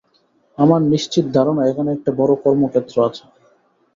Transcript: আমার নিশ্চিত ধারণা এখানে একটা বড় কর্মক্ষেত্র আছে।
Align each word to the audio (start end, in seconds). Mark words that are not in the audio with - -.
আমার 0.57 0.81
নিশ্চিত 0.91 1.25
ধারণা 1.35 1.61
এখানে 1.65 1.89
একটা 1.93 2.11
বড় 2.19 2.33
কর্মক্ষেত্র 2.43 2.95
আছে। 3.07 3.23